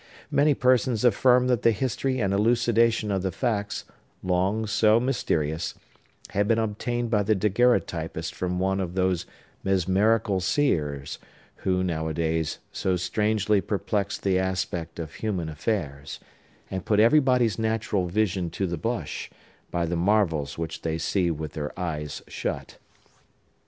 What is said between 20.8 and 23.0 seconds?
they see with their eyes shut.